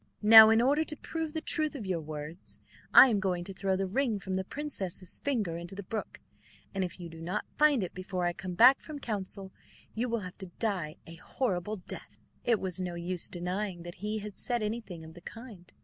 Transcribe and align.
Now, 0.23 0.49
in 0.49 0.63
order 0.63 0.83
to 0.83 0.97
prove 0.97 1.33
the 1.33 1.41
truth 1.41 1.75
of 1.75 1.85
your 1.85 2.01
words, 2.01 2.59
I 2.91 3.09
am 3.09 3.19
going 3.19 3.43
to 3.43 3.53
throw 3.53 3.75
the 3.75 3.85
ring 3.85 4.17
from 4.19 4.33
the 4.33 4.43
princess's 4.43 5.19
finger 5.19 5.57
into 5.57 5.75
the 5.75 5.83
brook, 5.83 6.19
and 6.73 6.83
if 6.83 6.99
you 6.99 7.07
do 7.07 7.21
not 7.21 7.45
find 7.55 7.83
it 7.83 7.93
before 7.93 8.25
I 8.25 8.33
come 8.33 8.55
back 8.55 8.81
from 8.81 8.97
council, 8.97 9.51
you 9.93 10.09
will 10.09 10.21
have 10.21 10.39
to 10.39 10.47
die 10.57 10.95
a 11.05 11.17
horrible 11.17 11.77
death." 11.77 12.17
It 12.43 12.59
was 12.59 12.81
no 12.81 12.95
use 12.95 13.29
denying 13.29 13.83
that 13.83 13.93
he 14.01 14.17
had 14.17 14.37
said 14.37 14.63
anything 14.63 15.03
of 15.03 15.13
the 15.13 15.21
kind. 15.21 15.71